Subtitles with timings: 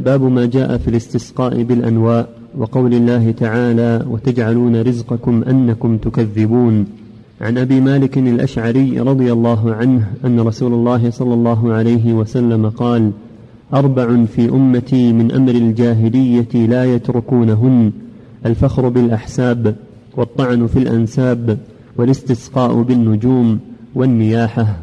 [0.00, 6.86] باب ما جاء في الاستسقاء بالأنواء وقول الله تعالى وتجعلون رزقكم أنكم تكذبون
[7.40, 13.10] عن أبي مالك الأشعري رضي الله عنه أن رسول الله صلى الله عليه وسلم قال
[13.74, 17.92] أربع في أمتي من أمر الجاهلية لا يتركونهن
[18.46, 19.76] الفخر بالأحساب
[20.16, 21.58] والطعن في الأنساب
[21.96, 23.58] والاستسقاء بالنجوم
[23.94, 24.78] والنياحة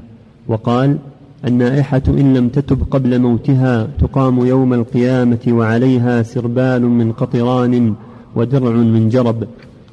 [0.47, 0.97] وقال
[1.47, 7.93] النائحة إن لم تتب قبل موتها تقام يوم القيامة وعليها سربال من قطران
[8.35, 9.47] ودرع من جرب.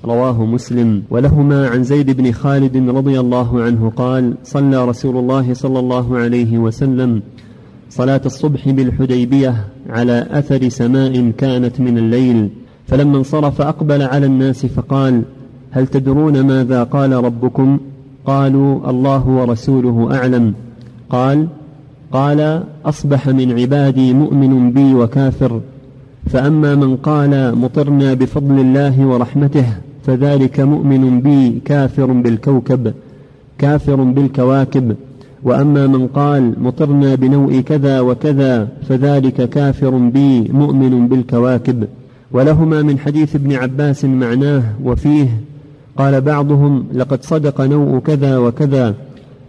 [0.05, 1.03] رواه مسلم.
[1.11, 6.59] ولهما عن زيد بن خالد رضي الله عنه قال صلى رسول الله صلى الله عليه
[6.59, 7.23] وسلم
[7.91, 12.48] صلاة الصبح بالحديبية على أثر سماء كانت من الليل
[12.87, 15.23] فلما انصرف أقبل على الناس فقال
[15.70, 17.78] هل تدرون ماذا قال ربكم؟
[18.27, 20.55] قالوا الله ورسوله أعلم.
[21.11, 21.47] قال
[22.12, 25.61] قال أصبح من عبادي مؤمن بي وكافر
[26.27, 29.67] فأما من قال مطرنا بفضل الله ورحمته
[30.06, 32.92] فذلك مؤمن بي كافر بالكوكب
[33.59, 34.97] كافر بالكواكب
[35.42, 41.89] وأما من قال مطرنا بنوء كذا وكذا فذلك كافر بي مؤمن بالكواكب.
[42.33, 45.41] ولهما من حديث ابن عباس معناه وفيه
[45.97, 48.95] قال بعضهم لقد صدق نوء كذا وكذا.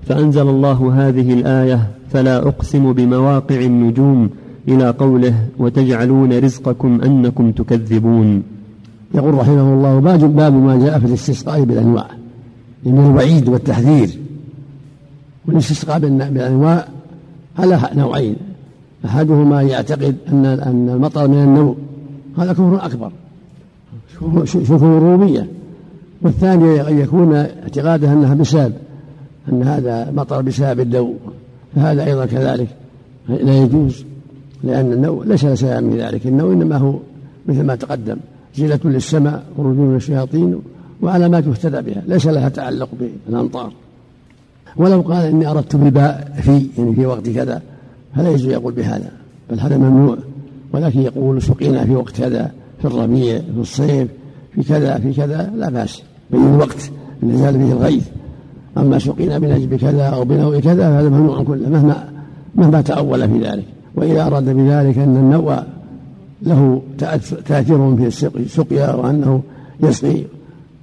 [0.09, 4.29] فأنزل الله هذه الآية فلا أقسم بمواقع النجوم
[4.67, 8.43] إلى قوله وتجعلون رزقكم أنكم تكذبون
[9.13, 12.07] يقول رحمه الله باب ما جاء في الاستسقاء بالأنواع
[12.85, 14.09] من الوعيد والتحذير.
[15.47, 16.87] والاستسقاء بالأنواع
[17.59, 18.35] على نوعين
[19.05, 21.75] أحدهما يعتقد أن أن المطر من النوم
[22.37, 23.11] هذا كفر أكبر
[24.45, 25.47] شكر الرومية
[26.21, 28.73] والثاني أن يكون اعتقاده أنها بسبب.
[29.49, 31.13] أن هذا مطر بسبب الدو
[31.75, 32.67] فهذا أيضا كذلك
[33.29, 34.05] لا يجوز
[34.63, 36.99] لأن النوء ليس شيئا من ذلك النوء إنما هو
[37.47, 38.17] مثل ما تقدم
[38.55, 40.59] زينة للسماء خروج من الشياطين
[41.01, 42.89] وعلامات يهتدى بها ليس لها تعلق
[43.27, 43.71] بالأمطار.
[44.77, 47.61] ولو قال إني أردت بالباء في يعني في وقت كذا
[48.15, 49.11] فلا يجوز يقول بهذا
[49.51, 50.17] بل هذا ممنوع.
[50.73, 54.07] ولكن يقول سقينا في وقت كذا في الربيع في الصيف
[54.55, 56.01] في كذا في كذا لا بأس
[56.31, 56.91] بين الوقت
[57.23, 58.07] نزال به الغيث.
[58.77, 62.09] أما سقينا بنجب كذا أو بنوء كذا فهذا ممنوع كله مهما
[62.55, 63.65] مهما تأول في ذلك.
[63.95, 65.55] وإذا أراد بذلك أن النوء
[66.41, 66.81] له
[67.47, 69.41] تأثير في السقيا وأنه
[69.83, 70.23] يسقي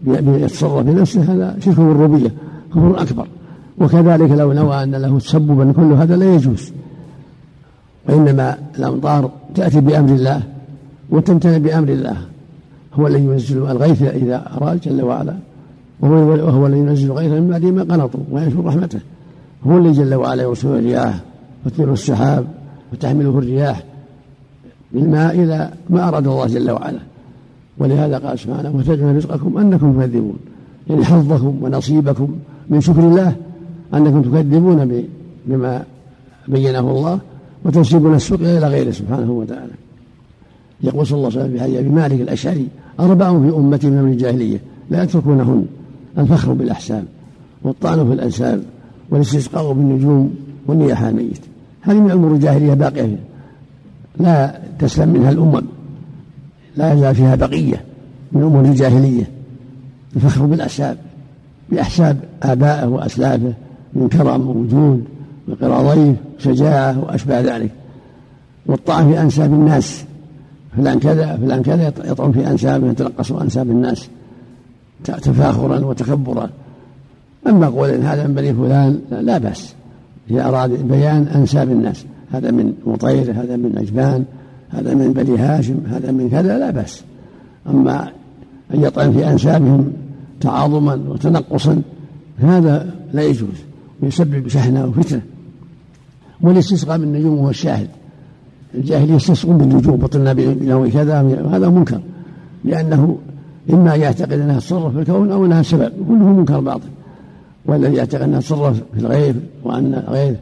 [0.07, 2.33] يتصرف بنفسه هذا شرك بالربوبية
[2.71, 3.27] كفر أكبر.
[3.79, 6.73] وكذلك لو نوى أن له تسببا كل هذا لا يجوز.
[8.09, 10.43] وإنما الأمطار تأتي بأمر الله
[11.11, 12.17] وتمتنع بأمر الله.
[12.95, 15.37] هو الذي ينزل الغيث إذا أراد جل وعلا.
[16.01, 19.01] وهو, وهو الذي ينزل غيثا من بعد ما قنطوا وينشر رحمته.
[19.67, 21.21] هو الذي جل وعلا يرسل الرياح
[21.67, 22.47] وتثير السحاب
[22.93, 23.85] وتحمله الرياح
[24.93, 26.99] بالماء إلى ما أراد الله جل وعلا.
[27.79, 30.37] ولهذا قال سبحانه وتجعل رزقكم أنكم تكذبون
[30.91, 32.37] يعني حظكم ونصيبكم
[32.71, 33.37] من شكر الله
[33.95, 35.05] أنكم تكذبون
[35.47, 35.85] بما
[36.49, 37.19] بينه الله
[37.65, 39.73] وتنسبون السقيا إلى غيره سبحانه وتعالى.
[40.83, 42.69] يقول صلى الله عليه وسلم في حديث أبي مالك الأشعري
[43.01, 45.67] أربع في أمتي من الجاهلية لا يتركونهن
[46.19, 47.05] الفخر بالأحساب
[47.63, 48.63] والطعن في الأنساب
[49.11, 50.35] والاستسقاء بالنجوم
[50.67, 51.41] والنياحة الميت.
[51.81, 53.19] هذه من أمور الجاهلية باقية.
[54.21, 55.63] لا تسلم منها الأمم.
[56.77, 57.85] لا يزال فيها بقية
[58.33, 59.31] من أمور الجاهلية.
[60.17, 60.97] الفخر بالأحساب.
[61.71, 63.53] بأحساب آبائه وأسلافه
[63.93, 65.05] من كرم ووجود
[65.49, 67.71] وقرى ضيف شجاعة وأشباه ذلك.
[68.67, 70.05] والطعن في أنساب الناس.
[70.77, 74.09] فلان كذا فلان كذا يطعن في أنسابه يتنقص أنساب الناس.
[75.05, 76.51] تفاخرا وتكبرا.
[77.47, 79.75] أما قول هذا من بني فلان لا بأس.
[80.31, 84.25] إذا أراد بيان أنساب الناس هذا من مطير هذا من أجبان
[84.71, 87.03] هذا من بني هاشم هذا من كذا لا بأس.
[87.69, 88.09] أما
[88.75, 89.93] أن يطعن في أنسابهم
[90.41, 91.83] تعاظما وتنقصا
[92.39, 93.59] هذا لا يجوز.
[94.03, 95.23] ويسبب شحنة وفتنة.
[96.41, 97.89] والاستسقاء بالنجوم هو الشاهد.
[98.75, 101.21] الجاهلية يستسقون بالنجوم بطلنا بنوع كذا
[101.51, 102.01] هذا منكر.
[102.65, 103.19] لأنه
[103.71, 106.89] إما يعتقد أنها تصرف في الكون أو أنها سبب كله منكر باطل.
[107.67, 110.37] والذي يعتقد أنها تصرف في الغيب وأن الغيب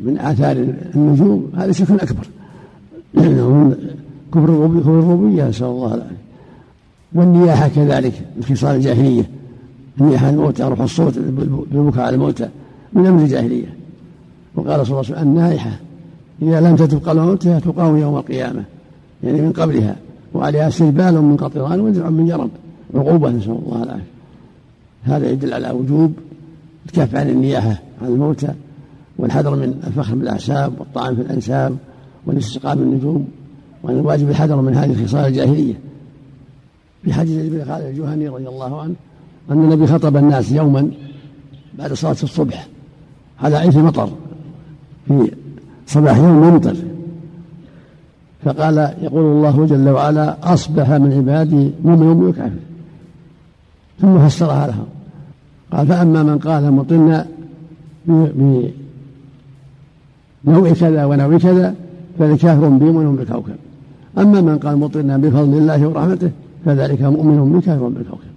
[0.00, 0.56] من آثار
[0.94, 2.26] النجوم هذا شرك أكبر.
[4.32, 6.16] كفر الربوبية نسأل الله العافية.
[7.14, 9.30] والنياحة كذلك من خصال الجاهلية.
[10.00, 12.48] النياحة الموتى روح الصوت بالبكاء على الموتى
[12.92, 13.74] من أمر الجاهلية.
[14.54, 15.70] وقال صلى الله عليه وسلم النائحة
[16.42, 18.64] إذا لم تتب قبل موتها تقام يوم القيامة
[19.24, 19.96] يعني من قبلها.
[20.34, 22.50] وعليها سربال من قطران ودرع من جرب
[22.94, 24.12] عقوبة نسأل الله العافية.
[25.02, 26.12] هذا يدل على وجوب
[26.86, 28.48] الكف عن النياحة عن الموتى
[29.18, 31.76] والحذر من الفخر بالأعساب والطعن في الأنساب
[32.26, 33.28] والاستسقاء بالنجوم
[33.82, 35.74] وأن الواجب الحذر من هذه الخصال الجاهلية.
[37.04, 38.94] في حديث ابن خالد الجهني رضي الله عنه
[39.50, 40.90] أن النبي خطب الناس يوما
[41.78, 42.68] بعد صلاة الصبح.
[43.40, 44.10] على إثر مطر
[45.08, 45.30] في
[45.86, 46.76] صباح يوم يمطر
[48.44, 52.50] فقال يقول الله جل وعلا أصبح من عبادي مؤمن وكافر
[54.00, 54.86] ثم فسرها لهم
[55.72, 57.26] قال فأما من قال مطلنا
[60.44, 61.74] بنوع كذا ونوع كذا
[62.18, 63.54] فلكافر بي مؤمن بالكوكب.
[64.18, 66.30] أما من قال مطلنا بفضل الله ورحمته
[66.64, 68.32] فذلك مؤمن بكافر بالكوكب.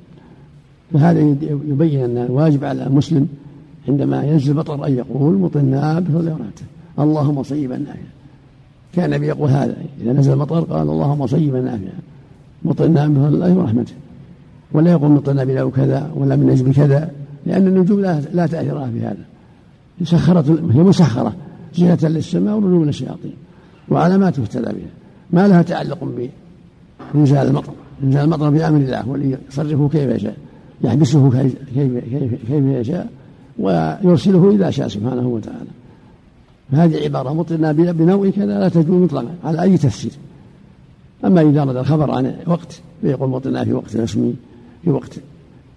[0.93, 3.27] فهذا يبين أن الواجب على المسلم
[3.87, 6.65] عندما ينزل المطر أن يقول مطلنا بفضل ورحمته.
[6.99, 8.14] اللهم صيبا نافعا
[8.95, 11.99] كان النبي يقول هذا إذا نزل المطر قال اللهم صيبا نافعا
[12.65, 13.93] مطلنا بفضل الله ورحمته.
[14.71, 17.11] ولا يقول مطلنا بنوع كذا ولا من نجم كذا
[17.45, 19.25] لأن النجوم لا, لا تأثير في هذا.
[20.03, 21.33] سخرت هي مسخرة.
[21.75, 23.33] زينة للسماء ونجوم للشياطين.
[23.89, 24.91] وعلامات يهتدى بها.
[25.31, 26.29] ما لها تعلق
[27.13, 27.73] بإنزال المطر.
[28.03, 30.35] إنزال المطر بأمر الله ولي يصرفه كيف يشاء.
[30.83, 33.09] يحبسه كيف, كيف, كيف يشاء
[33.59, 35.69] ويرسله إذا شاء سبحانه وتعالى.
[36.71, 39.35] فهذه عبارة مطلنا بنوع كذا لا تجوز مطلقا.
[39.43, 40.11] على أي تفسير.
[41.25, 44.35] أما إذا رد الخبر عن وقت فيقول مطلنا في وقت رسمي
[44.83, 45.19] في وقت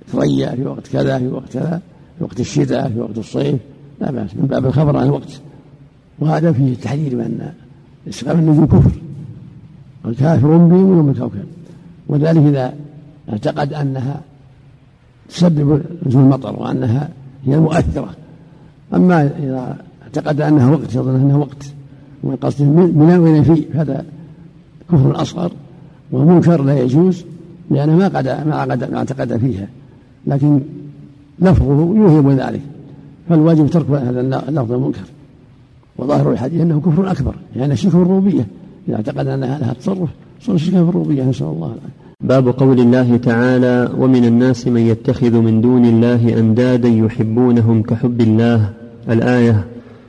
[0.08, 1.80] ثريا في وقت كذا في وقت كذا
[2.18, 3.60] في وقت الشتاء في وقت الصيف.
[4.00, 5.40] لا بأس من باب الخبر عن الوقت
[6.18, 7.52] وهذا فيه تحذير بأن
[8.08, 8.90] استقام النجوم كفر.
[10.06, 11.44] الكافر بهم من الكوكب.
[12.08, 12.74] وذلك إذا
[13.32, 14.20] اعتقد أنها
[15.28, 17.08] تسبب نزول المطر وأنها
[17.46, 18.14] هي المؤثرة.
[18.94, 19.76] أما إذا
[20.08, 21.72] اعتقد أنها وقت يظن أنها وقت.
[22.22, 22.64] ومن قصده
[23.18, 24.04] وين فيه هذا
[24.92, 25.50] كفر أصغر
[26.12, 27.24] ومنكر لا يجوز
[27.70, 28.26] لأنه ما قد
[28.90, 29.68] ما اعتقد فيها.
[30.26, 30.60] لكن
[31.38, 32.60] لفظه يوهم ذلك.
[33.28, 35.04] فالواجب ترك هذا اللفظ المنكر.
[35.98, 38.46] وظاهر الحديث أنه كفر أكبر يعني شرك الربوبية.
[38.88, 40.08] إذا اعتقد انها لها تصرف
[40.40, 42.08] صار شركا في الربوبية نسأل الله العافية.
[42.20, 48.70] باب قول الله تعالى ومن الناس من يتخذ من دون الله أندادا يحبونهم كحب الله.
[49.10, 49.64] الآية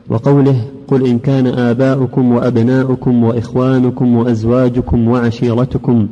[0.09, 0.55] وقوله
[0.87, 6.07] قل إن كان آباؤكم وأبناؤكم وإخوانكم وأزواجكم وعشيرتكم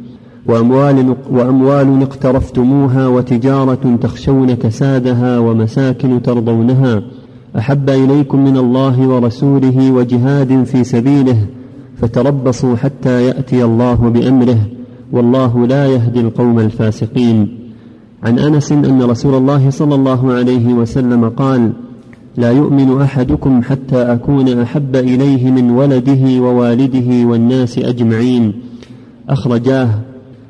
[0.47, 7.01] وأموال, وأموال اقترفتموها وتجارة تخشون كسادها ومساكن ترضونها
[7.57, 11.37] أحب إليكم من الله ورسوله وجهاد في سبيله
[11.97, 14.57] فتربصوا حتى يأتي الله بأمره
[15.11, 17.59] والله لا يهدي القوم الفاسقين
[18.23, 21.71] عن أنس أن رسول الله صلى الله عليه وسلم قال
[22.37, 28.53] لا يؤمن أحدكم حتى أكون أحب إليه من ولده ووالده والناس أجمعين.
[29.29, 29.89] أخرجاه.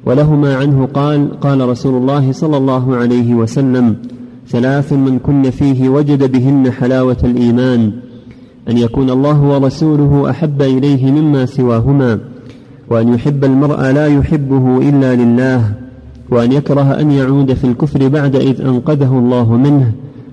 [0.05, 3.95] ولهما عنه قال قال رسول الله صلى الله عليه وسلم
[4.47, 7.91] ثلاث من كن فيه وجد بهن حلاوة الإيمان.
[8.69, 12.19] أن يكون الله ورسوله أحب إليه مما سواهما.
[12.89, 15.71] وأن يحب المرء لا يحبه إلا لله.
[16.29, 19.91] وأن يكره أن يعود في الكفر بعد إذ أنقذه الله منه.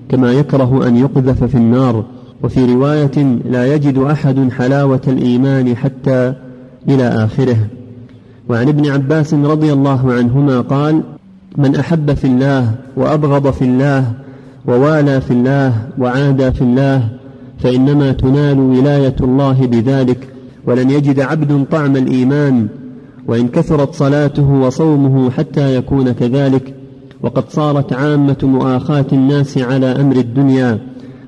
[0.09, 2.05] كما يكره أن يقذف في النار
[2.43, 6.33] وفي رواية لا يجد أحد حلاوة الإيمان حتى
[6.89, 7.57] إلى آخره.
[8.49, 11.01] وعن ابن عباس رضي الله عنهما قال
[11.57, 14.11] من أحب في الله وأبغض في الله
[14.67, 17.09] ووالى في الله وعادى في الله
[17.59, 20.27] فإنما تنال ولاية الله بذلك
[20.67, 22.67] ولن يجد عبد طعم الإيمان
[23.27, 26.74] وإن كثرت صلاته وصومه حتى يكون كذلك
[27.25, 30.79] وقد صارت عامة مؤاخاة الناس على أمر الدنيا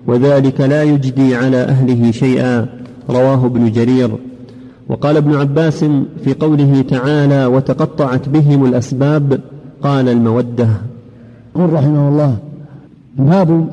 [0.08, 2.66] وذلك لا يجدي على أهله شيئا.
[3.10, 4.10] رواه ابن جرير.
[4.90, 5.86] وقال ابن عباس
[6.24, 9.40] في قوله تعالى وتقطعت بهم الأسباب
[9.82, 10.68] قال المودة.
[11.56, 12.36] قل رحمه الله
[13.18, 13.68] باب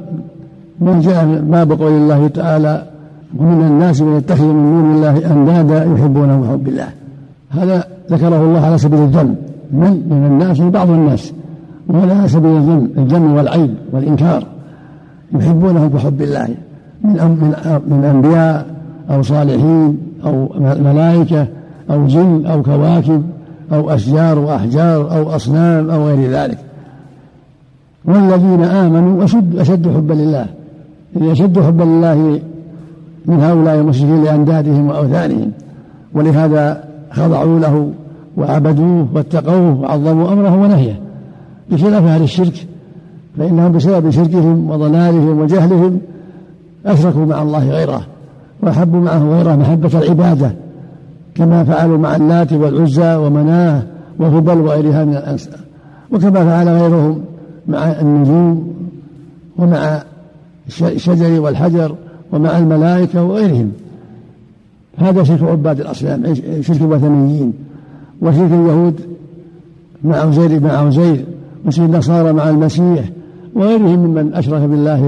[0.80, 2.86] ما جاء باب قول الله تعالى
[3.38, 6.88] ومن الناس من يتخذ من دون الله أندادا يحبونه حب الله
[7.50, 9.34] هذا ذكره الله على سبيل الذم
[9.72, 11.32] من؟ من الناس بعض الناس.
[11.88, 14.46] ولا سبيل الذم الذم والعيب والإنكار.
[15.32, 16.48] يحبونه بحب الله.
[17.04, 17.54] من من
[17.88, 18.66] من أنبياء
[19.10, 21.46] أو صالحين أو ملائكة
[21.90, 23.22] أو جن أو كواكب
[23.72, 26.58] أو أشجار وأحجار أو أصنام أو غير ذلك.
[28.04, 30.46] والذين آمنوا أشد أشد حبا لله.
[31.16, 32.40] أشد حبا لله
[33.26, 35.50] من هؤلاء المشركين لأندادهم وأوثانهم.
[36.14, 37.90] ولهذا خضعوا له
[38.36, 41.03] وعبدوه واتقوه وعظموا أمره ونهيه.
[41.70, 42.66] بخلاف أهل الشرك
[43.38, 46.00] فإنهم بسبب شركهم وضلالهم وجهلهم
[46.86, 48.06] أشركوا مع الله غيره
[48.62, 50.54] وأحبوا معه غيره محبة العبادة
[51.34, 53.82] كما فعلوا مع اللات والعزى ومناه
[54.18, 55.60] وهبل وغيرها من الأنساب
[56.12, 57.20] وكما فعل غيرهم
[57.68, 58.74] مع النجوم
[59.58, 60.02] ومع
[60.80, 61.94] الشجر والحجر
[62.32, 63.72] ومع الملائكة وغيرهم.
[64.96, 67.52] هذا شرك عباد الأصنام شرك الوثنيين
[68.22, 69.00] وشرك اليهود
[70.04, 71.24] مع عزير مع عزير
[71.66, 73.04] وشرك النصارى مع المسيح
[73.54, 75.02] وغيرهم ممن أشرك بالله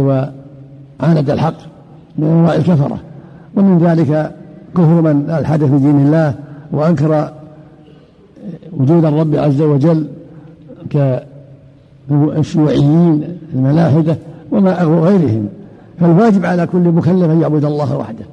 [1.01, 1.55] وعاند الحق
[2.19, 2.99] من أنواع الكفرة.
[3.57, 4.33] ومن ذلك
[4.75, 6.35] كفر من ألحد في دين الله
[6.73, 7.31] وأنكر
[8.73, 10.07] وجود الرب عز وجل
[12.11, 14.17] كالشيوعيين الملاحدة
[14.53, 15.49] وما غيرهم.
[16.01, 18.25] فالواجب على كل مكلف أن يعبد الله وحده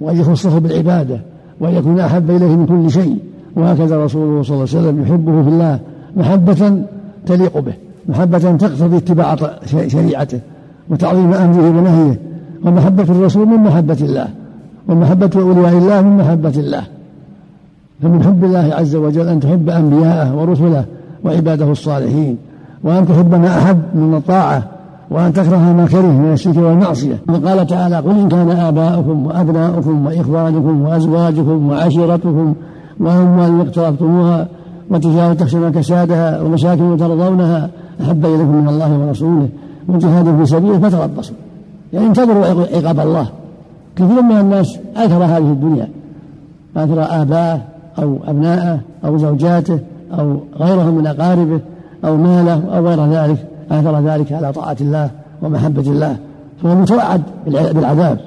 [0.00, 1.20] وأن يخصه بالعبادة
[1.60, 3.18] وأن يكون أحب إليه من كل شيء.
[3.56, 5.78] وهكذا رسوله صلى الله عليه وسلم يحبه في الله
[6.16, 6.82] محبة
[7.26, 7.72] تليق به
[8.08, 9.36] محبة تقتضي اتباع
[9.86, 10.40] شريعته
[10.90, 12.20] وتعظيم أمره ونهيه
[12.64, 14.28] ومحبة الرسول من محبة الله
[14.88, 16.82] ومحبة أولياء الله من محبة الله.
[18.02, 20.84] فمن حب الله عز وجل أن تحب أنبياءه ورسله
[21.24, 22.36] وعباده الصالحين
[22.84, 24.62] وأن تحب ما أحب من الطاعة
[25.10, 27.18] وأن تكره ما كره من الشرك والمعصية.
[27.28, 32.54] وقال تعالى قل إن كان آباؤكم وأبناؤكم وإخوانكم وأزواجكم وعشيرتكم
[33.00, 34.48] وأموال اقترفتموها
[34.90, 37.70] وتجارة تخشون كسادها ومساكن ترضونها
[38.02, 39.48] أحب إليكم من الله ورسوله.
[39.88, 41.34] وجهاد في سبيله فتربصوا.
[41.92, 43.26] يعني انتظروا عقاب الله.
[43.96, 45.88] كثير من الناس آثر هذه الدنيا.
[46.76, 47.60] آثر آباءه
[47.98, 49.78] أو أبناءه أو زوجاته
[50.18, 51.60] أو غيرهم من أقاربه
[52.04, 53.46] أو ماله أو غير ذلك.
[53.70, 55.10] آثر ذلك على طاعة الله
[55.42, 56.16] ومحبة الله.
[56.62, 58.18] فهو متوعد بالعذاب.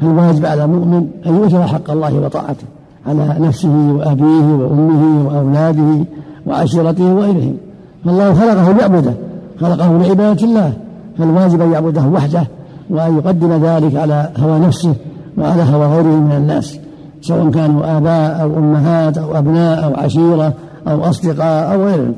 [0.00, 2.66] فالواجب على المؤمن أن يؤثر حق الله وطاعته؟
[3.06, 6.04] على نفسه وأبيه وأمه وأولاده
[6.46, 7.56] وعشيرته وغيرهم.
[8.04, 9.14] فالله خلقه ليعبده
[9.60, 10.72] خلقه لعبادة الله.
[11.18, 12.46] فالواجب أن يعبده وحده
[12.90, 14.94] وأن يقدم ذلك على هوى نفسه
[15.38, 16.78] وعلى هوى غيره من الناس
[17.20, 20.52] سواء كانوا آباء أو أمهات أو أبناء أو عشيرة
[20.88, 22.14] أو أصدقاء أو غيرهم.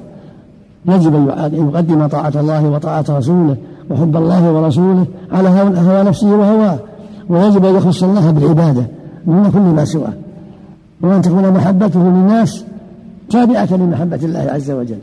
[0.88, 3.57] يجب أن يقدم طاعة الله وطاعة رسوله
[3.90, 6.78] وحب الله ورسوله على هوى نفسه وهواه.
[7.28, 8.87] ويجب أن يخص الله بالعبادة
[9.26, 10.12] دون كل ما سواه.
[11.03, 12.65] وأن تكون محبته للناس
[13.31, 14.99] تابعة لمحبة الله عز وجل.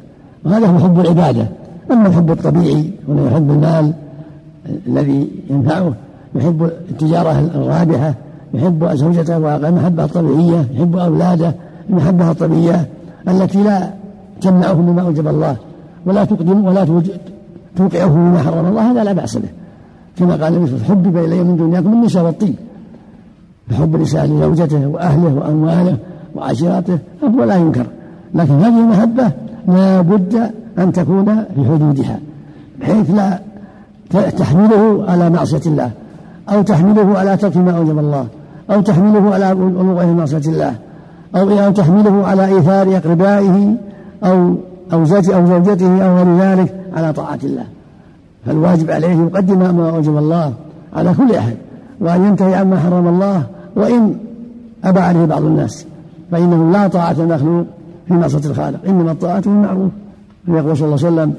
[0.46, 1.48] وهذا هو حب العبادة.
[1.92, 3.94] أما الحب الطبيعي هنا يحب المال
[4.88, 5.94] الذي ينفعه
[6.36, 8.14] يحب التجارة الرابحة
[8.54, 11.54] يحب زوجته والمحبة الطبيعية يحب أولاده
[11.90, 12.88] المحبة الطبيعية
[13.28, 13.90] التي لا
[14.42, 15.56] تمنعه مما أوجب الله
[16.06, 16.86] ولا تقدم ولا
[17.76, 19.50] توقعه مما حرم الله هذا لا بأس به.
[20.18, 22.56] كما قال النبي حبب إلي من دنياكم النساء والطيب
[23.70, 25.98] فحب الإنسان لزوجته وأهله وأمواله
[26.36, 27.86] وعشيرته هو لا ينكر.
[28.36, 29.32] لكن هذه المحبة
[29.68, 32.20] لا بد أن تكون في حدودها
[32.82, 33.40] بحيث لا
[34.30, 35.92] تحمله على معصية الله
[36.50, 38.28] أو تحمله على ترك ما أوجب الله
[38.72, 40.76] أو تحمله على الوقوع في معصية الله
[41.36, 43.76] أو تحمله على إيثار أقربائه
[44.24, 44.56] أو
[44.94, 47.66] أو زوجته أو زوجته أو غير ذلك على طاعة الله.
[48.46, 50.54] فالواجب عليه يقدم ما أوجب الله
[50.96, 51.56] على كل أحد.
[52.04, 53.44] وأن ينتهي عما حرم الله
[53.76, 54.16] وإن
[54.84, 55.86] أبى عليه بعض الناس.
[56.32, 57.66] فإنه لا طاعة المخلوق
[58.08, 59.92] في معصية الخالق إنما الطاعة بالمعروف
[60.48, 61.34] ويقول صلى الله عليه وسلم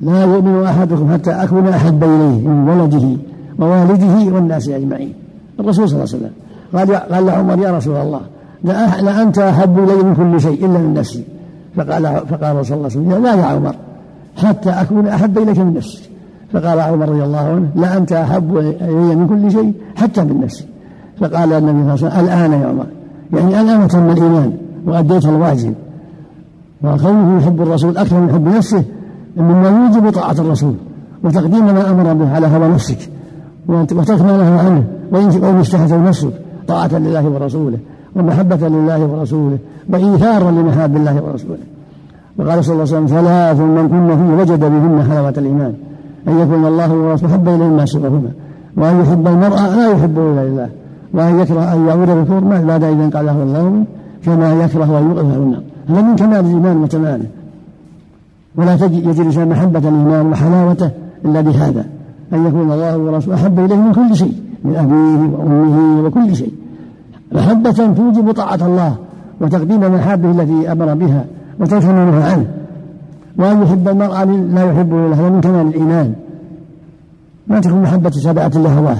[0.00, 3.16] لا يؤمن أحدكم حتى أكون أحب إليه من ولده
[3.58, 5.12] ووالده والناس أجمعين.
[5.60, 6.30] الرسول صلى الله عليه وسلم
[6.74, 8.20] قال قال لعمر يا رسول الله
[9.02, 11.24] لأنت أحب إلي من كل شيء إلا من نفسي.
[11.76, 13.74] فقال فقال صلى الله عليه وسلم لا يا عمر
[14.36, 16.10] حتى أكون أحب إليك من نفسي
[16.56, 20.64] فقال عمر رضي الله عنه لا أنت أحب إلي من كل شيء حتى من نفسي
[21.20, 22.86] فقال النبي صلى الله عليه وسلم الآن يا عمر.
[23.32, 24.52] يعني الآن تم الإيمان
[24.86, 25.74] وأديت الواجب.
[26.84, 28.84] وكونه يحب الرسول أكثر من حب نفسه
[29.36, 30.74] مما يوجب طاعة الرسول
[31.24, 32.98] وتقديم ما أمر به على هوى نفسك
[33.68, 36.32] وترك ما نهى عنه وإن استحت نفسك
[36.68, 37.78] طاعة لله ورسوله
[38.16, 39.58] ومحبة لله ورسوله
[39.90, 41.66] وإيثارا لمحاب الله ورسوله.
[42.38, 45.74] وقال صلى الله عليه وسلم ثلاث من كن فيه وجد بهن حلاوة الإيمان.
[46.28, 48.30] أن يكون الله ورسوله حب إليه ما سواهما
[48.76, 50.68] وأن يحب المرأة لا يحبه إلا لله.
[51.14, 53.84] وأن يكره أن يعود بالكفر بعد إذا قاله الله
[54.24, 55.62] كما يكره أن يوقف النار.
[55.88, 57.24] هذا من كمال الإيمان وتمامه
[58.56, 60.90] ولا تجد الإنسان محبة الإيمان وحلاوته
[61.24, 61.84] إلا بهذا.
[62.32, 66.52] أن يكون الله ورسوله أحب إليه من كل شيء من أبيه وأمه وكل شيء.
[67.32, 68.94] محبة توجب طاعة الله
[69.40, 71.24] وتقديم محابه التي أمر بها
[71.58, 72.46] ما نهى عنه.
[73.38, 76.14] وأن يحب المرأة لا يحبه إلا هذا من كمال الإيمان.
[77.46, 78.96] ما تكون محبة تابعة لهواه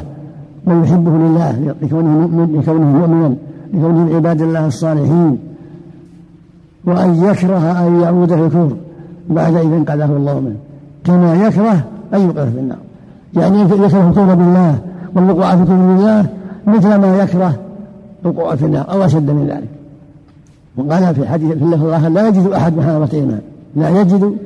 [0.67, 3.35] بل يحبه لله لكونه مؤمن لكونه مؤمنا
[3.75, 5.39] لكونه من عباد الله الصالحين.
[6.85, 8.77] وأن يكره أن يعود في الكفر
[9.31, 10.57] بعد إذ انقذه الله منه.
[11.05, 12.79] كما يكره أن يوقف في النار.
[13.37, 14.79] يعني يكره الكفر بالله
[15.15, 16.27] والوقوع في الكفر بالله
[16.67, 17.55] مثل ما يكره
[18.25, 19.69] الوقوع في النار أو أشد من ذلك.
[20.77, 23.41] وقال في حديث في الآخر لا يجد أحد حلاوة الإيمان
[23.77, 24.37] لا يجد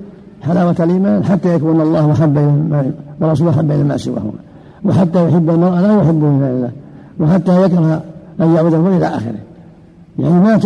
[0.43, 4.33] حلاوة الإيمان حتى يكون الله أحب إلى ورسوله أحب إلى ما سواهما
[4.85, 6.71] وحتى يحب المرء لا يحبه إلا لله
[7.21, 8.03] وحتى يكره
[8.41, 9.35] أن يعبده إلى آخره.
[10.19, 10.61] يعني ما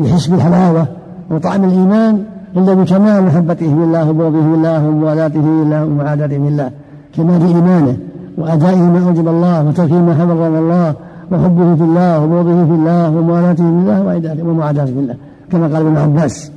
[0.00, 0.86] يحس بالحلاوة
[1.30, 2.24] وطعم الإيمان
[2.56, 6.70] إلا بكمال محبته بالله وبغضه بالله وموالاته بالله ومعاداته بالله
[7.16, 7.96] كمال إيمانه
[8.38, 10.94] وأدائه ما أوجب الله وتركه ما حرم الله
[11.32, 14.00] وحبه في الله وبغضه في الله وموالاته في الله
[14.44, 15.14] ومعاداته في الله.
[15.52, 16.50] كما قال ابن عباس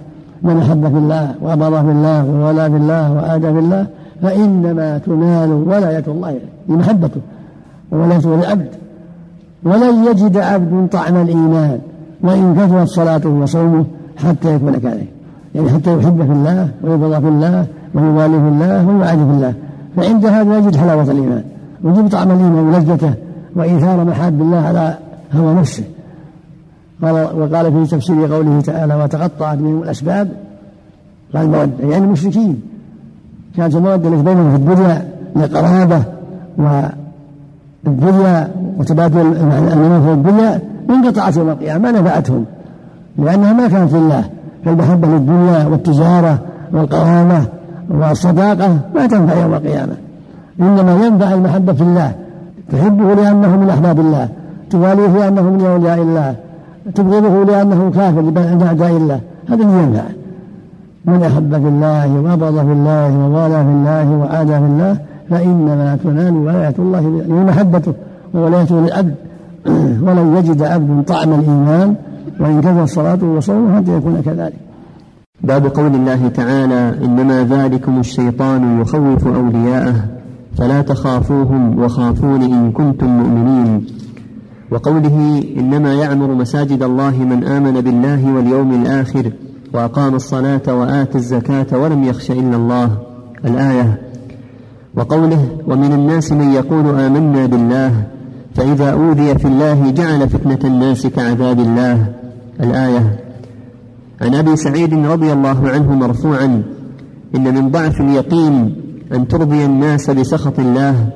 [0.44, 3.88] من أحب في الله وأبغض في الله وولى في الله وآدى في الله
[4.22, 7.22] فإنما تنال ولاية الله لمحبته
[7.92, 8.68] وولايته للعبد.
[9.64, 11.80] ولن يجد عبد طعم الإيمان
[12.22, 13.86] وإن كثرت صلاته وصومه
[14.18, 15.08] حتى يكون كذلك
[15.56, 19.54] يعني حتى يحب في الله ويبغض في الله ويوالي في الله ويعادي في الله.
[19.96, 21.44] فعند هذا يجد حلاوة الإيمان.
[21.84, 23.14] ويجد طعم الإيمان ولذته
[23.56, 24.98] وإيثار محاب الله على
[25.34, 25.84] هوى نفسه.
[27.12, 30.30] وقال في تفسير قوله تعالى وتقطعت بهم الأسباب
[31.36, 32.62] قال مودة يعني المشركين.
[33.58, 36.04] كانت المودة التي بينهم في الدنيا لقرابة
[37.86, 42.46] والدنيا وتبادل المنافع في الدنيا انقطعت يوم القيامة ما نفعتهم
[43.18, 44.24] لأنها ما كانت لله
[44.66, 46.40] فالمحبة للدنيا والتجارة
[46.74, 47.46] والقرابة
[47.90, 49.94] والصداقة ما تنفع يوم القيامة.
[50.60, 52.12] إنما ينفع المحبة في الله
[52.72, 54.30] تحبه لأنه من أحباب الله
[54.70, 56.36] تواليه لأنه من أولياء الله
[56.96, 59.20] تبغضه لأنه كافر عند أعداء الله.
[59.50, 60.04] هذا اللي ينفع
[61.06, 64.98] من أحب في الله وأبغض في الله ووالى في الله وعادى في الله
[65.30, 67.94] فإنما تنال ولاية الله محبته
[68.34, 69.16] وولايته للعبد.
[70.06, 71.96] ولن يجد عبد طعم الإيمان
[72.40, 74.54] وإن كثر صلاته وصومه حتى يكون كذلك.
[75.42, 79.96] باب قول الله تعالى إنما ذلكم الشيطان يخوف أولياءه
[80.58, 83.86] فلا تخافوهم وخافون إن كنتم مؤمنين.
[84.74, 89.32] وقوله إنما يعمر مساجد الله من آمن بالله واليوم الآخر
[89.74, 92.98] وأقام الصلاة وآتى الزكاة ولم يخش إلا الله.
[93.46, 94.02] الآية.
[94.96, 98.04] وقوله ومن الناس من يقول آمنا بالله
[98.56, 102.06] فإذا أوذي في الله جعل فتنة الناس كعذاب الله.
[102.60, 103.20] الآية.
[104.22, 106.64] عن أبي سعيد رضي الله عنه مرفوعا
[107.36, 108.76] إن من ضعف اليقين
[109.14, 111.08] أن ترضي الناس بسخط الله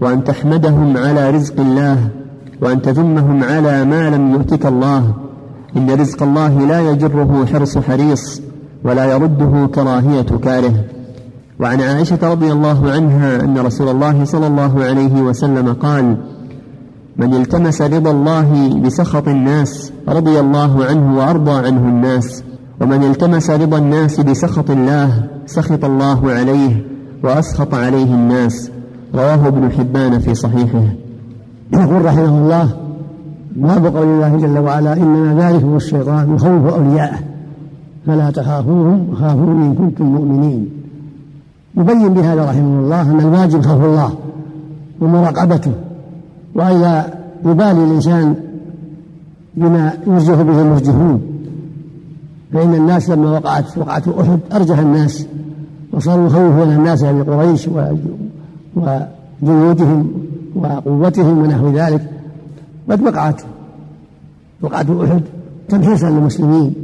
[0.00, 2.19] وأن تحمدهم على رزق الله
[2.62, 5.14] وأن تذمهم على ما لم يؤتك الله.
[5.76, 8.42] إن رزق الله لا يجره حرص حريص
[8.84, 10.74] ولا يرده كراهية كاره.
[11.60, 16.16] وعن عائشة رضي الله عنها أن رسول الله صلى الله عليه وسلم قال
[17.16, 22.44] من التمس رضا الله بسخط الناس رضي الله عنه وأرضى عنه الناس.
[22.80, 26.86] ومن التمس رضا الناس بسخط الله سخط الله عليه
[27.24, 28.70] وأسخط عليه الناس.
[29.14, 30.84] رواه ابن حبان في صحيحه.
[31.72, 32.70] يقول رحمه الله
[33.56, 37.18] باب قول الله جل وعلا إنما ذلك هو الشيطان يخوف أولياءه
[38.06, 40.68] فلا تخافوهم وخافوني إن كنتم مؤمنين.
[41.76, 44.12] يبين بهذا رحمه الله أن الواجب خوف الله
[45.00, 45.72] ومراقبته
[46.54, 47.04] وألا
[47.44, 48.34] يبالي الإنسان
[49.56, 51.20] بما يرجف به المرجفون
[52.52, 55.26] فإن الناس لما وقعت وقعت أحد أرجح الناس
[55.92, 57.68] وصاروا يخوفون الناس بقريش
[59.42, 60.10] وجنودهم
[60.54, 62.10] وقوتهم ونحو ذلك
[62.90, 63.42] قد وقعت
[64.62, 65.22] وقعت أحد
[65.68, 66.74] تمحيصا للمسلمين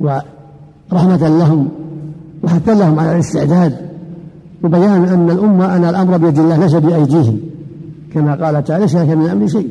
[0.00, 1.68] ورحمة لهم
[2.44, 3.76] وحتى لهم على الاستعداد
[4.62, 7.40] وبيان أن الأمة أن الأمر بيد الله ليس بأيديهم
[8.14, 9.68] كما قال تعالى ليس من الأمر شيء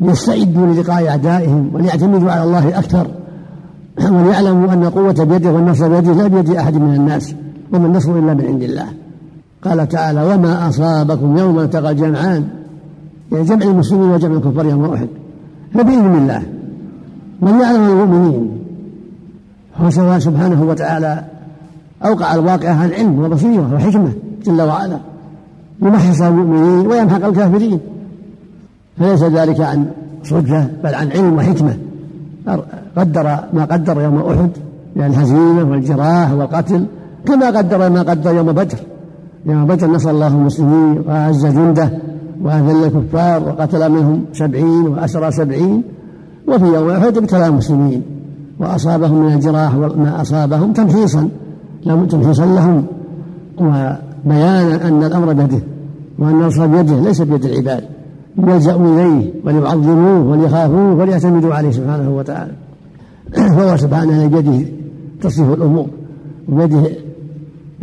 [0.00, 3.06] ليستعدوا للقاء أعدائهم وليعتمدوا على الله أكثر
[4.10, 7.34] وليعلموا أن القوة بيده والنصر بيده لا بيد أحد من الناس
[7.72, 8.86] وما النصر إلا من عند الله.
[9.64, 12.48] قال تعالى وما أصابكم يوم التقى الجمعان
[13.32, 15.08] يعني جمع المسلمين وجمع الكفار يوم أحد.
[15.74, 16.42] فبإذن الله
[17.42, 18.58] من يعلم المؤمنين
[19.76, 21.24] هو سبحانه وتعالى
[22.04, 24.12] أوقع الواقع عن علم وبصيرة وحكمة
[24.46, 24.98] جل وعلا
[25.82, 27.80] يمحص المؤمنين ويمحق الكافرين.
[28.98, 29.86] فليس ذلك عن
[30.24, 31.76] صدفة بل عن علم وحكمة.
[32.96, 34.50] قدر ما قدر يوم أحد
[34.96, 36.84] من الهزيمة والجراح والقتل
[37.26, 38.78] كما قدر ما قدر يوم بدر.
[39.46, 41.90] يوم بدر نصر الله المسلمين وأعز جنده
[42.42, 45.82] وأذل الكفار وقتل منهم سبعين وأسرى سبعين
[46.48, 48.02] وفي يوم أحد ابتلى المسلمين
[48.60, 51.28] وأصابهم من الجراح ما أصابهم تمحيصا
[51.86, 52.84] لهم تمحيصا لهم.
[53.58, 55.62] وبيانا أن الأمر بيده
[56.18, 57.84] وأن النصر بيده ليس بيد العباد.
[58.38, 62.52] يلجأوا إليه وليعظموه وليخافوه وليعتمدوا عليه سبحانه وتعالى.
[63.56, 64.66] فهو سبحانه بيده
[65.22, 65.86] تصريف الأمور
[66.48, 66.90] وبيده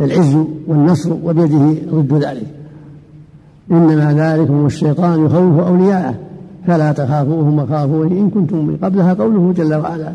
[0.00, 0.36] العز
[0.68, 2.46] والنصر وبيده ضد ذلك.
[3.70, 6.14] إنما ذلكم الشيطان يخوف أولياءه
[6.66, 10.12] فلا تخافوهم وخافوني إن كنتم من قبلها قوله جل وعلا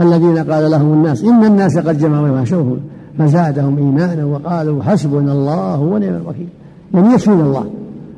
[0.00, 2.76] الذين قال لهم الناس إن الناس قد جمعوا وخشوهم
[3.18, 6.48] فزادهم إيمانا وقالوا حسبنا الله ونعم الوكيل.
[6.94, 7.64] لم يكفينا الله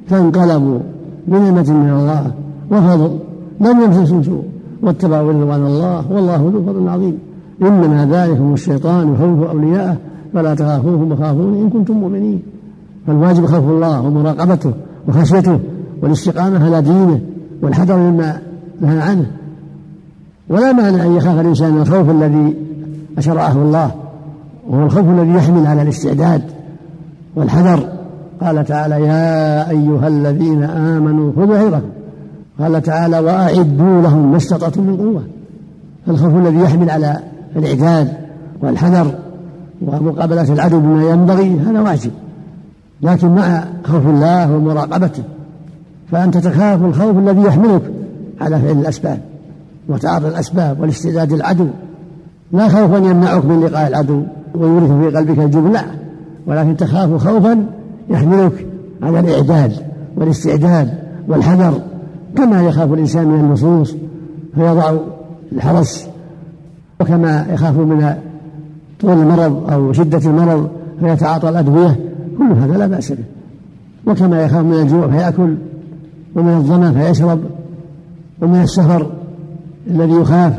[0.09, 0.79] فانقلبوا
[1.27, 2.33] بنعمة من الله
[2.71, 3.19] وفضل
[3.61, 4.45] لم يمسسهم سوء
[4.83, 7.19] واتبعوا رضوان الله والله ذو فضل عظيم.
[7.63, 9.97] إنما ذلكم الشيطان يخوف أولياءه
[10.35, 12.43] فلا تخافوهم وخافون إن كنتم مؤمنين.
[13.07, 14.73] فالواجب خوف الله ومراقبته
[15.09, 15.59] وخشيته
[16.03, 17.21] والاستقامة على دينه
[17.63, 18.39] والحذر مما
[18.81, 19.27] نهى عنه.
[20.49, 22.57] ولا مانع أن يخاف الإنسان من الخوف الذي
[23.19, 23.91] أشرعه الله
[24.69, 26.43] وهو الخوف الذي يحمل على الاستعداد
[27.37, 27.89] والحذر.
[28.41, 31.89] قال تعالى يا أيها الذين آمنوا خذوا حذركم
[32.61, 35.23] قال تعالى وأعدوا لهم ما استطعتم من قوة.
[36.09, 37.19] الخوف الذي يحمل على
[37.57, 38.13] الإعداد
[38.63, 39.15] والحذر.
[39.83, 42.11] ومقابلة العدو بما ينبغي هذا واجب.
[43.03, 45.23] لكن مع خوف الله ومراقبته
[46.11, 47.83] فأنت تخاف الخوف الذي يحملك
[48.41, 49.21] على فعل الأسباب
[49.89, 51.67] وتعاطي الأسباب والاستعداد العدو
[52.53, 54.23] لا خوفا يمنعك من لقاء العدو
[54.55, 55.83] ويورث في قلبك الجبن لا.
[56.47, 57.67] ولكن تخاف خوفا
[58.11, 58.67] يحملك
[59.03, 59.73] على الإعداد
[60.17, 60.95] والاستعداد
[61.29, 61.81] والحذر
[62.37, 63.95] كما يخاف الإنسان من النصوص
[64.55, 64.93] فيضع
[65.53, 66.07] الحرس
[67.01, 68.15] وكما يخاف من
[69.01, 70.69] طول المرض أو شدة المرض
[71.01, 71.97] فيتعاطى الأدوية
[72.39, 73.25] كل هذا لا بأس به.
[74.07, 75.55] وكما يخاف من الجوع فيأكل
[76.35, 77.41] ومن الظمأ فيشرب
[78.43, 79.07] ومن السفر
[79.87, 80.53] الذي يخاف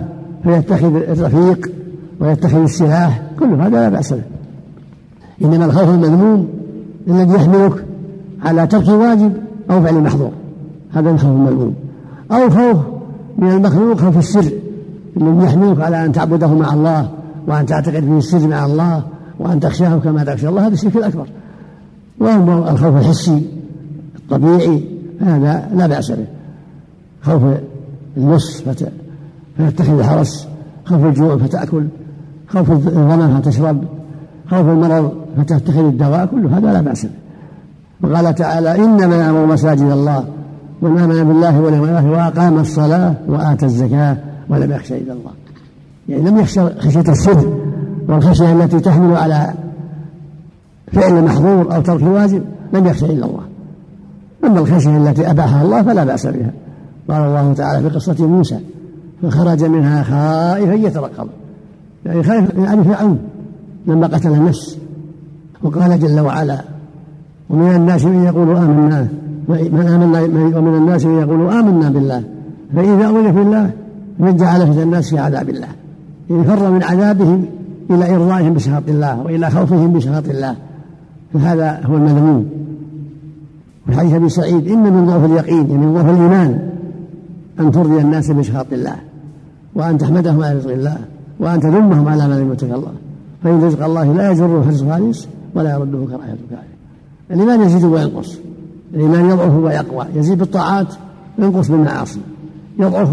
[0.43, 1.71] فيتخذ الرفيق
[2.19, 4.21] ويتخذ السلاح كل هذا لا بأس به.
[5.43, 6.47] إنما الخوف المذموم
[7.07, 7.85] الذي يحملك
[8.45, 9.33] على ترك واجب
[9.71, 10.31] أو فعل محظور
[10.93, 11.73] هذا الخوف المذموم.
[12.31, 12.77] أو خوف
[13.37, 14.51] من المخلوق خوف السر
[15.17, 17.09] الذي يحملك على أن تعبده مع الله
[17.47, 19.03] وأن تعتقد فيه السر مع الله
[19.39, 21.27] وأن تخشاه كما تخشى الله هذا الشرك الأكبر.
[22.19, 23.45] وأما الخوف الحسي
[24.15, 24.83] الطبيعي
[25.21, 26.25] هذا لا بأس به.
[27.21, 27.41] خوف
[28.17, 28.61] اللص
[29.57, 30.47] فتتخذ الحرس
[30.85, 31.83] خوف الجوع فتأكل.
[32.47, 33.83] خوف الظمأ فتشرب.
[34.49, 36.25] خوف المرض فتتخذ الدواء.
[36.25, 37.11] كل هذا لا بأس به.
[38.03, 40.25] وقال تعالى إنما يأمر مساجد الله
[40.81, 44.17] من آمن بالله واليوم الآخر وأقام الصلاة وآتى الزكاة
[44.49, 45.31] ولم يخشى إلا الله.
[46.09, 47.53] يعني لم يخشى خشية السر
[48.07, 49.53] والخشية التي تحمل على
[50.91, 52.41] فعل محظور أو ترك واجب
[52.73, 53.43] لم يخشى إلا الله.
[54.43, 56.51] أما الخشية التي أباحها الله فلا بأس بها.
[57.09, 58.59] قال الله تعالى في قصة موسى
[59.21, 61.27] فخرج منها خائفا يترقب.
[62.05, 63.19] يعني خائف آل فرعون
[63.87, 64.77] لما قتل النفس
[65.63, 66.61] وقال جل وعلا
[67.49, 69.07] ومن الناس من يقول آمنا
[69.47, 70.21] من آمنا
[70.57, 72.23] ومن الناس من يقول آمنا بالله.
[72.75, 73.71] فإذا أوذي في الله
[74.19, 75.67] من جعل فتن الناس في عذاب الله.
[76.29, 77.45] يعني فر من عذابهم
[77.89, 80.55] إلى إرضائهم بسخط الله وإلى خوفهم بسخط الله
[81.33, 82.45] فهذا هو المذموم.
[83.87, 86.69] في حديث أبي سعيد إن من ضعف اليقين يعني من ضعف الإيمان
[87.59, 88.95] أن ترضي الناس بسخط الله
[89.75, 90.97] وأن تحمدهم على رزق الله
[91.39, 92.91] وأن تذمهم على ما لم يتك الله.
[93.43, 96.63] فإن رزق الله لا يجره حرص خالص ولا يرده كراهية كاره
[97.31, 98.37] الإيمان يزيد وينقص.
[98.93, 100.05] الإيمان يضعف ويقوى.
[100.15, 100.93] يزيد بالطاعات
[101.39, 102.19] وينقص بالمعاصي.
[102.79, 103.09] يضعف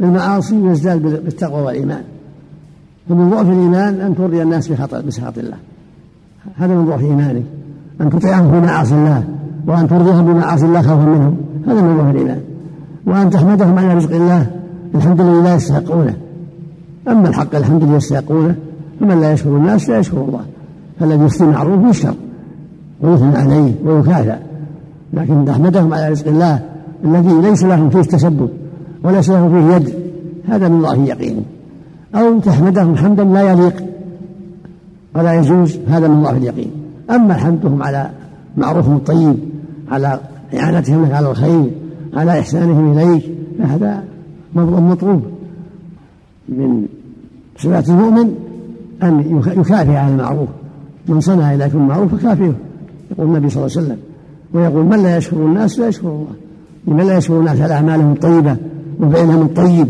[0.00, 2.02] بالمعاصي ويزداد بالتقوى والإيمان.
[3.08, 5.56] فمن ضعف الإيمان أن ترضي الناس بسخط الله.
[6.56, 7.42] هذا من ضعف إيمانك.
[8.00, 9.24] أن تطيعهم في معاصي الله
[9.66, 11.36] وأن ترضيهم بمعاصي الله خوفا منهم.
[11.66, 12.40] هذا من ضعف الإيمان.
[13.06, 14.46] وأن تحمدهم على رزق الله.
[14.94, 16.16] الحمد لله لا يستحقونه.
[17.08, 18.54] أما الحق الحمد لله يستحقونه
[19.00, 20.40] فمن لا يشكر الناس لا يشكر الله.
[21.00, 22.14] فالذي يفتي معروف يشكر
[23.00, 24.36] ويثنى عليه ويكافئ.
[25.12, 26.60] لكن تحمدهم على رزق الله
[27.04, 28.48] الذي ليس لهم فيه تسبب
[29.04, 29.94] وليس له فيه يد
[30.48, 31.42] هذا من ضعف يقينه
[32.16, 33.84] أو تحمدهم حمدا لا يليق
[35.14, 36.70] ولا يجوز هذا من ضعف اليقين.
[37.10, 38.10] أما حمدهم على
[38.56, 39.36] معروفهم الطيب
[39.90, 40.20] على
[40.54, 41.70] إعانتهم لك على الخير
[42.14, 43.24] على إحسانهم إليك
[43.58, 44.04] فهذا
[44.54, 45.22] مطلوب.
[46.48, 46.86] من
[47.58, 48.34] صفات المؤمن
[49.02, 50.48] أن يكافئ على المعروف.
[51.08, 52.54] من صنع إليكم معروف فكافئه.
[53.10, 53.98] يقول النبي صلى الله عليه وسلم
[54.54, 56.26] ويقول من لا يشكر الناس لا يشكر الله.
[56.86, 58.56] لمن لا يشكر الناس على أعمالهم الطيبة
[59.00, 59.88] وفعلهم الطيب.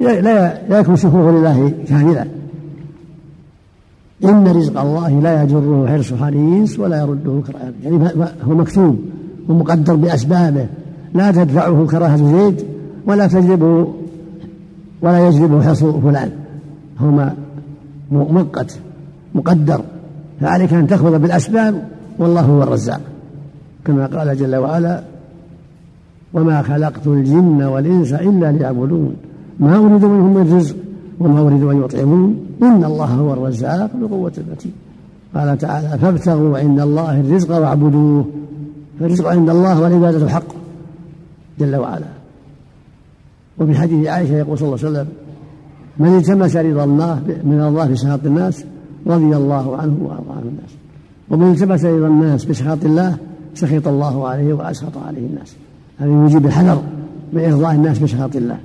[0.00, 2.26] لا لا يكون شكره لله كاملا
[4.24, 8.08] إن رزق الله لا يجره حرص حريص ولا يرده كراهة يعني
[8.42, 8.98] هو مكتوب
[9.48, 10.66] ومقدر بأسبابه.
[11.14, 12.64] لا تدفعه كراهة زيد
[13.06, 13.94] ولا تجلبه
[15.02, 16.30] ولا يجلبه حرص فلان.
[16.98, 17.30] هو
[18.10, 18.78] مؤقت
[19.34, 19.80] مقدر.
[20.40, 21.82] فعليك أن تأخذ بالأسباب
[22.18, 23.00] والله هو الرزاق.
[23.84, 25.02] كما قال جل وعلا
[26.32, 29.16] وما خلقت الجن والإنس إلا ليعبدون.
[29.60, 30.76] ما أريد منهم من رزق
[31.20, 32.46] وما أريد أن يطعمون.
[32.62, 34.72] إن الله هو الرزاق بقوة المتين.
[35.34, 38.24] قال تعالى فابتغوا عند الله الرزق واعبدوه.
[39.00, 40.44] فالرزق عند الله والعبادة حق.
[41.60, 42.06] جل وعلا.
[43.58, 45.08] وفي حديث عائشة يقول صلى الله عليه وسلم
[45.98, 48.64] من التمس رضا الله من الله بسخط الناس
[49.06, 50.72] رضي الله عنه وأرضى عنه الناس.
[51.30, 53.16] ومن التمس رضا الناس بسخط الله
[53.54, 55.56] سخط الله عليه وأسخط عليه الناس.
[55.98, 56.82] هذا يجيب الحذر
[57.32, 58.58] من إرضاء الناس بسخط الله.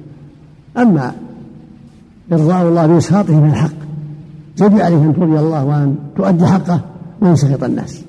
[0.78, 1.12] أما
[2.32, 3.74] إرضاء الله بإسخاطه من الحق
[4.62, 6.80] يجب عليك أن ترضي الله وأن تؤدي حقه
[7.22, 8.04] وأن سخط الناس.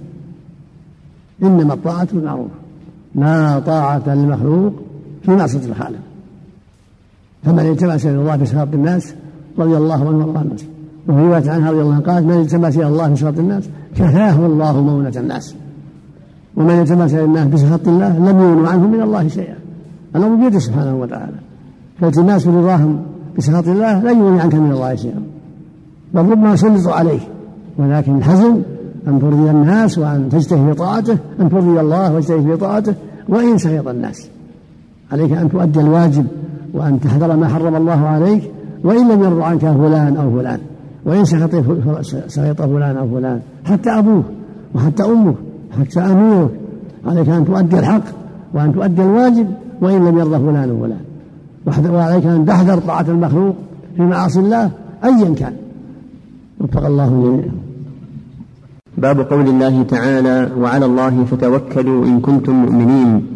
[1.43, 2.51] إنما الطاعة بالمعروف
[3.15, 4.73] لا طاعة للمخلوق
[5.23, 5.99] في معصية الخالق.
[7.45, 9.15] فمن التمس إلى الله بسخط الناس
[9.59, 10.65] رضي الله عنه وارضى الناس
[11.09, 13.65] وفي رواية عنها رضي الله عنه قالت من التمس إلى الله بسخط الناس
[13.97, 15.55] كفاه الله مونة الناس.
[16.57, 19.57] ومن التمس إلى الناس بسخط الله لم يغن عنه من الله شيئا.
[20.17, 21.37] الأمر بيده سبحانه وتعالى.
[22.01, 23.03] فالتماس رضاهم
[23.39, 25.23] بسخط الله لا يغني عنك من الله شيئا.
[26.15, 27.21] بل ربما يسلط عليه
[27.79, 28.63] ولكن الحزن
[29.09, 32.95] أن ترضي الناس وأن تجتهد في طاعته أن ترضي الله واجتهد في طاعته
[33.29, 34.29] وإن سخط الناس.
[35.13, 36.27] عليك أن تؤدي الواجب
[36.75, 38.51] وأن تحذر ما حرم الله عليك
[38.85, 40.59] وإن لم يرضى عنك فلان أو فلان.
[41.07, 41.55] وإن سخط
[42.29, 44.25] سخط فلان أو فلان حتى أبوك
[44.75, 45.35] وحتى أمك
[45.81, 46.51] حتى أميرك.
[47.07, 48.05] عليك أن تؤدي الحق
[48.55, 49.47] وأن تؤدي الواجب
[49.81, 51.01] وإن لم يرضى فلان وفلان
[51.67, 53.57] وعليك أن تحذر طاعة المخلوق
[53.97, 54.71] في معاصي الله
[55.05, 55.53] أيا كان.
[56.61, 57.55] وفق الله جميعا
[58.99, 63.27] باب قول الله تعالى وعلى الله فتوكلوا إن كنتم مؤمنين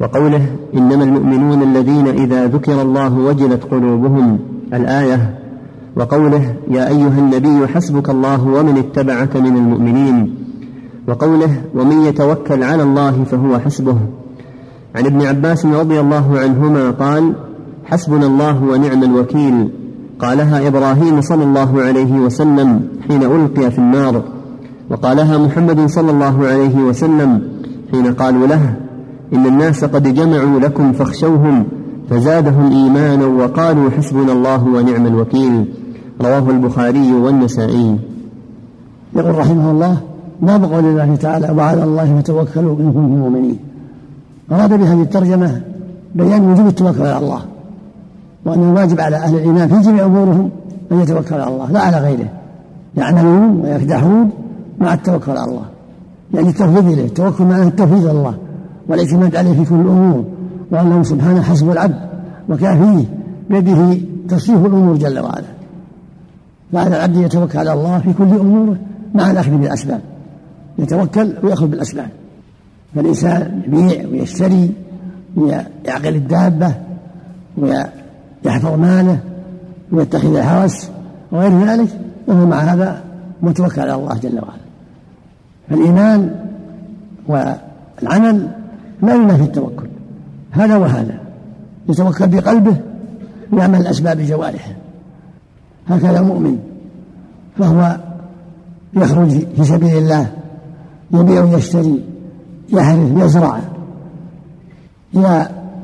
[0.00, 4.38] وقوله إنما المؤمنون الذين إذا ذكر الله وجلت قلوبهم
[4.74, 5.38] الآية.
[5.96, 10.34] وقوله يا أيها النبي حسبك الله ومن اتبعك من المؤمنين
[11.08, 13.96] وقوله ومن يتوكل على الله فهو حسبه
[14.94, 17.32] عن ابن عباس رضي الله عنهما قال
[17.84, 19.68] حسبنا الله ونعم الوكيل.
[20.18, 24.22] قالها إبراهيم صلى الله عليه وسلم حين ألقي في النار.
[24.90, 27.42] وقالها محمد صلى الله عليه وسلم
[27.90, 28.74] حين قالوا له
[29.32, 31.64] إن الناس قد جمعوا لكم فاخشوهم
[32.10, 35.64] فزادهم إيمانا وقالوا حسبنا الله ونعم الوكيل.
[36.20, 37.98] رواه البخاري والنسائي.
[39.16, 39.96] يقول رحمه الله
[40.42, 43.58] باب قول الله تعالى وعلى الله فتوكلوا إن كنتم مؤمنين؟
[44.52, 45.60] أراد بهذه الترجمة
[46.14, 47.42] بيان وجوب التوكل على الله.
[48.44, 50.50] وأن الواجب على أهل الإيمان في جميع أمورهم
[50.92, 52.28] أن يتوكلوا على الله لا على غيره.
[52.96, 54.30] يعملون ويكدحون
[54.78, 55.64] مع التوكل على الله.
[56.34, 58.34] يعني التفويض إليه التوكل معناه التفويض على الله
[58.88, 60.24] والاعتماد عليه في كل الأمور
[60.70, 61.96] وأنه سبحانه حسب العبد
[62.48, 63.04] وكافيه
[63.50, 65.44] بيده تصريف الأمور جل وعلا.
[66.72, 68.76] فعلى العبد يتوكل على الله في كل أموره
[69.14, 70.00] مع الأخذ بالأسباب.
[70.78, 72.08] يتوكل ويأخذ بالأسباب.
[72.94, 74.70] فالإنسان يبيع ويشتري
[75.36, 76.74] ويعقل الدابة
[78.44, 79.18] ويحفظ ماله
[79.92, 80.90] ويتخذ الحرس
[81.32, 81.88] وغير ذلك
[82.26, 83.02] وهو مع هذا
[83.42, 84.62] متوكل على الله جل وعلا.
[85.70, 86.34] فالإيمان
[87.28, 88.48] والعمل
[89.02, 89.86] لا ينافي التوكل.
[90.50, 91.14] هذا وهذا.
[91.88, 92.76] يتوكل بقلبه
[93.52, 94.72] ويعمل الأسباب بجوارحه
[95.88, 96.58] هكذا المؤمن
[97.58, 97.96] فهو
[98.94, 100.30] يخرج في سبيل الله
[101.10, 102.04] يبيع ويشتري
[102.68, 103.60] يحرث يزرع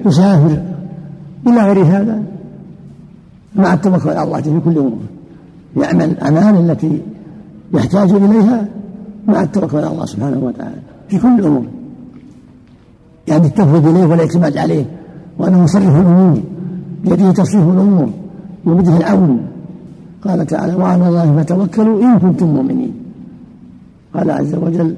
[0.07, 0.63] يسافر
[1.47, 2.23] إلى غير هذا.
[3.57, 4.99] مع التوكل على الله في كل أمور.
[5.77, 7.03] يعمل الأعمال التي
[7.75, 8.69] يحتاج إليها
[9.27, 10.81] مع التوكل على الله سبحانه وتعالى.
[11.09, 11.65] في كل الأمور.
[13.29, 14.85] يعني التفويض إليه والاعتماد عليه
[15.39, 16.41] وأنه يصرف الأمور
[17.05, 18.09] بيده تصريف الأمور
[18.67, 19.41] وبده العون
[20.25, 22.93] قال تعالى وعلى الله فتوكلوا إن كنتم مؤمنين.
[24.15, 24.95] قال عز وجل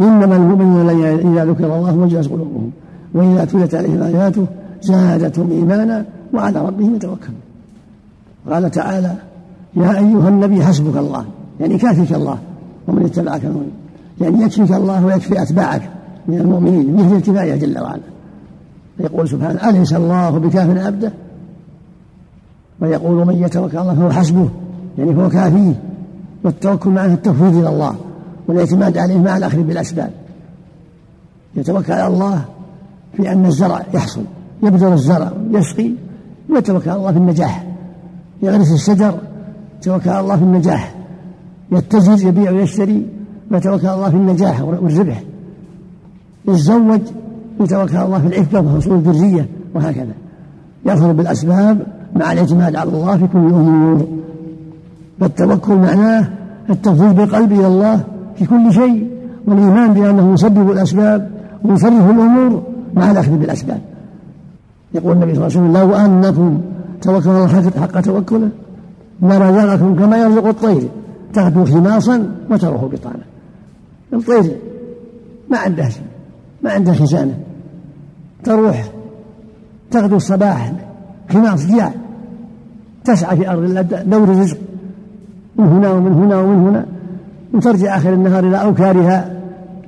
[0.00, 2.70] إنما المؤمنون إذا ذكر الله وجلت قلوبهم
[3.14, 4.46] وإذا تلت عليهم آياته
[4.82, 6.04] زادتهم إيمانا
[6.34, 7.40] وعلى ربهم يتوكلون
[8.50, 9.14] قال تعالى
[9.76, 11.24] يا أيها النبي حسبك الله
[11.60, 12.38] يعني كافيك الله
[12.88, 13.70] ومن اتبعك المؤمن
[14.20, 15.90] يعني يكفيك الله ويكفي أتباعك
[16.28, 18.00] من المؤمنين مثل الكفاية جل وعلا.
[19.00, 21.12] يقول سبحانه أليس الله بكاف عبده
[22.80, 24.48] ويقول من يتوكل الله فهو حسبه
[24.98, 25.74] يعني هو كافيه
[26.44, 27.96] والتوكل معناه التفويض إلى الله
[28.48, 30.10] والاعتماد عليه مع الأخذ بالأسباب.
[31.56, 32.44] يتوكل على الله
[33.16, 34.24] في أن الزرع يحصل
[34.62, 35.90] يبذر الزرع يسقي
[36.50, 37.64] ويتوكل على الله في النجاح.
[38.42, 39.14] يغرس الشجر
[39.80, 40.94] يتوكل على الله في النجاح.
[41.72, 43.06] يتجر يبيع ويشتري
[43.50, 45.22] ويتوكل على الله في النجاح والربح.
[46.48, 47.00] يتزوج
[47.60, 50.12] يتوكل على الله في العفة وحصول الذرية وهكذا.
[50.86, 54.06] يأخذ بالأسباب مع الاعتماد على الله في كل أمور.
[55.20, 56.28] فالتوكل معناه
[56.70, 58.00] التفويض بالقلب إلى الله
[58.36, 59.10] في كل شيء
[59.46, 61.30] والإيمان بأنه يسبب الأسباب
[61.64, 62.62] ويصرف الأمور
[62.94, 63.80] مع الأخذ بالأسباب.
[64.94, 66.60] يقول النبي صلى الله عليه وسلم لو أنكم
[67.02, 68.48] توكلوا الله حق توكله
[69.22, 70.88] لرزقكم كما يرزق الطير
[71.34, 73.24] تغدو خماصا وتروح بطانا
[74.12, 74.56] الطير
[75.50, 76.02] ما عنده شيء
[76.62, 77.34] ما عنده خزانة.
[78.44, 78.84] تروح
[79.90, 80.72] تغدو الصباح
[81.30, 81.92] خماص جياع
[83.04, 84.58] تسعى في أرض الله دور الرزق.
[85.56, 86.86] من هنا ومن هنا ومن هنا
[87.54, 89.40] وترجع آخر النهار إلى أوكارها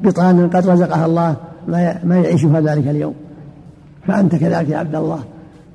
[0.02, 1.36] بطان قد رزقها الله
[2.04, 3.14] ما يعيشها ذلك اليوم.
[4.06, 5.18] فأنت كذلك يا عبد الله.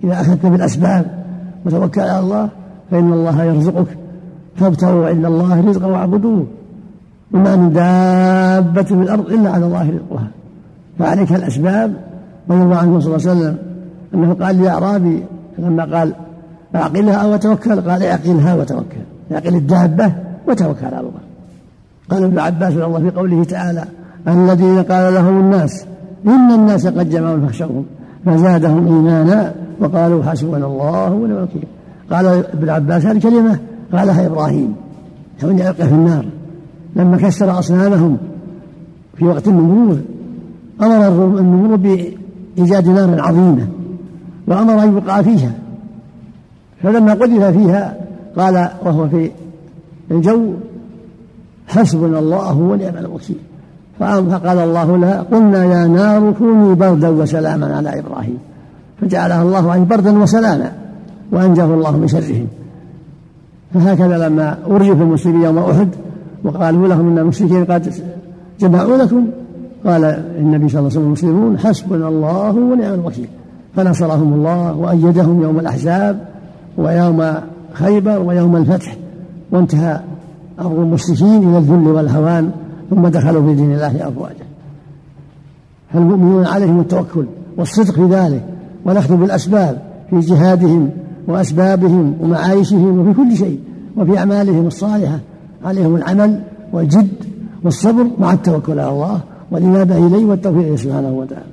[0.03, 1.05] إذا أخذت بالأسباب
[1.65, 2.49] وتوكل على الله
[2.91, 3.87] فإن الله يرزقك.
[4.55, 6.45] فابتغوا عند الله رزقا واعبدوه.
[7.33, 10.27] وما من دابة في الأرض إلا على الله رزقها.
[10.99, 11.93] فعليك الأسباب.
[12.47, 13.57] ويروى عنه صلى الله عليه وسلم
[14.13, 15.23] أنه قال لأعرابي
[15.57, 16.13] لما قال
[16.75, 19.01] أعقلها وتوكل قال أعقلها وتوكل.
[19.31, 20.13] أعقل الدابة
[20.47, 21.21] وتوكل على الله.
[22.09, 23.83] قال ابن عباس رضي الله في قوله تعالى
[24.27, 25.85] الذين قال لهم الناس
[26.27, 27.85] إن الناس قد جمعوا فاخشوهم.
[28.25, 31.63] فزادهم إيمانا وقالوا حسبنا الله ونعم الوكيل.
[32.11, 33.59] قال ابن عباس هذه الكلمة
[33.93, 34.75] قالها إبراهيم.
[35.41, 36.25] حين يلقى في النار.
[36.95, 38.17] لما كسر أصنامهم
[39.17, 39.97] في وقت النمور
[40.81, 41.07] أمر
[41.39, 43.67] النمور بإيجاد نار عظيمة
[44.47, 45.51] وأمر أن يوقع فيها.
[46.83, 47.97] فلما قذف فيها
[48.37, 49.31] قال وهو في
[50.11, 50.53] الجو
[51.67, 53.37] حسبنا الله ونعم الوكيل.
[54.01, 58.37] فقال الله لها قلنا يا نار كوني بردا وسلاما على إبراهيم.
[59.01, 60.71] فجعلها الله عنه بردا وسلاما
[61.31, 62.47] وأنجاه الله من شرهم
[63.73, 65.89] فهكذا لما أرجف المسلمين يوم أحد
[66.43, 67.93] وقالوا لهم إن المشركين قد
[68.59, 69.25] جمعوا لكم.
[69.85, 70.03] قال
[70.39, 73.27] النبي صلى الله عليه وسلم المسلمون حسبنا الله ونعم الوكيل.
[73.75, 76.19] فنصرهم الله وأيدهم يوم الأحزاب
[76.77, 77.33] ويوم
[77.73, 78.95] خيبر ويوم الفتح
[79.51, 79.99] وانتهى
[80.61, 82.51] أمر المشركين إلى الذل والهوان.
[82.91, 84.45] ثم دخلوا في دين الله أفواجا.
[85.93, 87.25] فالمؤمنون عليهم التوكل
[87.57, 88.43] والصدق في ذلك
[88.85, 90.89] والأخذ بالأسباب في جهادهم
[91.27, 93.59] وأسبابهم ومعايشهم وفي كل شيء
[93.97, 95.19] وفي أعمالهم الصالحة.
[95.65, 96.41] عليهم العمل
[96.73, 97.09] والجد
[97.63, 101.51] والصبر مع التوكل على الله والإنابة إليه والتوفيق سبحانه وتعالى.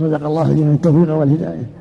[0.00, 1.77] رزق الله الجميع التوفيق والهداية.